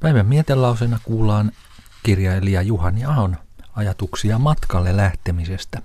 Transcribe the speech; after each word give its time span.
Päivän 0.00 0.26
mietelausena 0.26 0.98
kuullaan 1.04 1.52
kirjailija 2.02 2.62
Juhani 2.62 3.04
Ahon 3.04 3.36
ajatuksia 3.76 4.38
matkalle 4.38 4.96
lähtemisestä. 4.96 5.82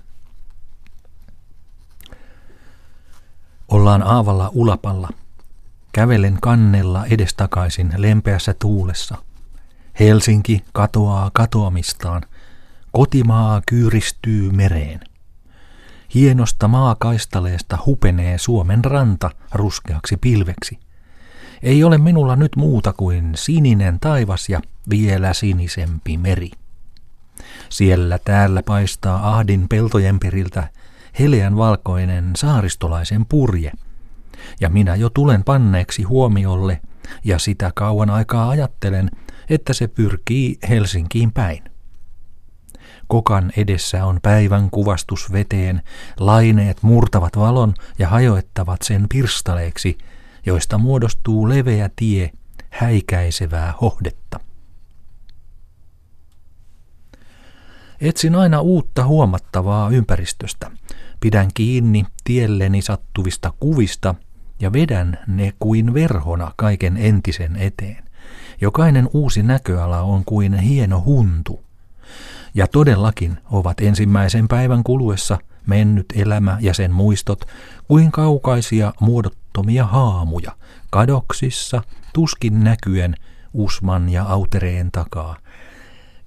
Ollaan 3.68 4.02
aavalla 4.02 4.50
ulapalla. 4.54 5.08
Kävelen 5.92 6.38
kannella 6.40 7.06
edestakaisin 7.06 7.92
lempeässä 7.96 8.54
tuulessa. 8.54 9.16
Helsinki 10.00 10.64
katoaa 10.72 11.30
katoamistaan. 11.32 12.22
Kotimaa 12.92 13.62
kyyristyy 13.66 14.50
mereen. 14.50 15.00
Hienosta 16.14 16.68
maakaistaleesta 16.68 17.78
hupenee 17.86 18.38
Suomen 18.38 18.84
ranta 18.84 19.30
ruskeaksi 19.52 20.16
pilveksi. 20.16 20.85
Ei 21.62 21.84
ole 21.84 21.98
minulla 21.98 22.36
nyt 22.36 22.56
muuta 22.56 22.92
kuin 22.92 23.32
sininen 23.34 24.00
taivas 24.00 24.48
ja 24.48 24.60
vielä 24.90 25.34
sinisempi 25.34 26.18
meri. 26.18 26.50
Siellä 27.68 28.18
täällä 28.18 28.62
paistaa 28.62 29.34
ahdin 29.34 29.68
peltojen 29.68 30.18
periltä 30.18 30.68
heleän 31.18 31.56
valkoinen 31.56 32.30
saaristolaisen 32.36 33.26
purje. 33.26 33.72
Ja 34.60 34.68
minä 34.68 34.94
jo 34.94 35.10
tulen 35.10 35.44
panneeksi 35.44 36.02
huomiolle 36.02 36.80
ja 37.24 37.38
sitä 37.38 37.72
kauan 37.74 38.10
aikaa 38.10 38.48
ajattelen, 38.48 39.10
että 39.50 39.72
se 39.72 39.88
pyrkii 39.88 40.58
Helsinkiin 40.68 41.32
päin. 41.32 41.64
Kokan 43.08 43.52
edessä 43.56 44.04
on 44.04 44.18
päivän 44.22 44.70
kuvastus 44.70 45.32
veteen, 45.32 45.82
laineet 46.20 46.82
murtavat 46.82 47.36
valon 47.36 47.74
ja 47.98 48.08
hajoittavat 48.08 48.82
sen 48.82 49.06
pirstaleeksi, 49.08 49.98
joista 50.46 50.78
muodostuu 50.78 51.48
leveä 51.48 51.90
tie 51.96 52.30
häikäisevää 52.70 53.74
hohdetta. 53.80 54.40
Etsin 58.00 58.34
aina 58.34 58.60
uutta 58.60 59.04
huomattavaa 59.04 59.90
ympäristöstä. 59.90 60.70
Pidän 61.20 61.48
kiinni 61.54 62.04
tielleni 62.24 62.82
sattuvista 62.82 63.52
kuvista 63.60 64.14
ja 64.60 64.72
vedän 64.72 65.18
ne 65.26 65.52
kuin 65.58 65.94
verhona 65.94 66.52
kaiken 66.56 66.96
entisen 66.96 67.56
eteen. 67.56 68.04
Jokainen 68.60 69.08
uusi 69.12 69.42
näköala 69.42 70.00
on 70.00 70.24
kuin 70.24 70.58
hieno 70.58 71.02
huntu. 71.04 71.64
Ja 72.54 72.66
todellakin 72.66 73.38
ovat 73.50 73.80
ensimmäisen 73.80 74.48
päivän 74.48 74.82
kuluessa 74.84 75.38
mennyt 75.66 76.06
elämä 76.14 76.58
ja 76.60 76.74
sen 76.74 76.92
muistot 76.92 77.44
kuin 77.88 78.12
kaukaisia 78.12 78.92
muodottomia 79.00 79.84
haamuja, 79.84 80.52
kadoksissa, 80.90 81.82
tuskin 82.12 82.64
näkyen 82.64 83.14
Usman 83.52 84.08
ja 84.08 84.24
Autereen 84.24 84.90
takaa. 84.92 85.36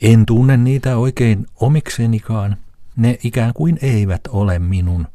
En 0.02 0.26
tunne 0.26 0.58
niitä 0.58 0.98
oikein 0.98 1.46
omiksenikaan, 1.56 2.58
ne 2.96 3.18
ikään 3.24 3.54
kuin 3.54 3.80
eivät 3.82 4.22
ole 4.30 4.60
minun. 4.60 5.08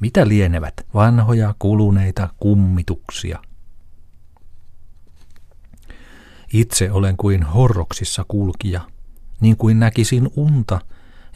Mitä 0.00 0.28
lienevät 0.28 0.74
vanhoja 0.94 1.54
kuluneita 1.58 2.28
kummituksia? 2.40 3.38
Itse 6.52 6.90
olen 6.92 7.16
kuin 7.16 7.42
horroksissa 7.42 8.24
kulkija, 8.28 8.80
niin 9.40 9.56
kuin 9.56 9.80
näkisin 9.80 10.30
unta, 10.36 10.80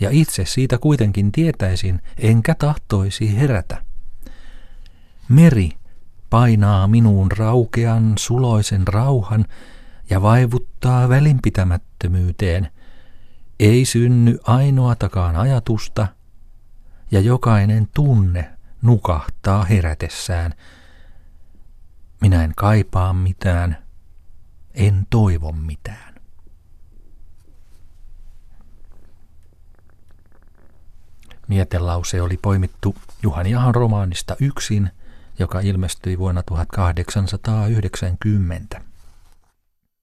ja 0.03 0.11
itse 0.13 0.45
siitä 0.45 0.79
kuitenkin 0.79 1.33
tietäisin, 1.33 2.01
enkä 2.19 2.55
tahtoisi 2.55 3.37
herätä. 3.41 3.85
Meri 5.29 5.71
painaa 6.31 6.87
minuun 6.87 7.31
raukean 7.31 8.13
suloisen 8.19 8.89
rauhan 8.89 9.45
ja 10.11 10.23
vaivuttaa 10.23 11.09
välinpitämättömyyteen. 11.09 12.69
Ei 13.61 13.85
synny 13.85 14.39
ainoatakaan 14.43 15.37
ajatusta, 15.37 16.07
ja 17.11 17.21
jokainen 17.21 17.89
tunne 17.95 18.51
nukahtaa 18.83 19.65
herätessään. 19.65 20.55
Minä 22.21 22.45
en 22.45 22.53
kaipaa 22.57 23.13
mitään, 23.13 23.77
en 24.75 25.07
toivo 25.11 25.53
mitään. 25.53 26.12
Mietelause 31.49 32.23
oli 32.23 32.39
poimittu 32.43 32.95
Juhani 33.23 33.55
Ahon 33.55 33.75
romaanista 33.75 34.37
Yksin, 34.41 34.91
joka 35.39 35.61
ilmestyi 35.61 36.19
vuonna 36.19 36.43
1890. 36.43 38.81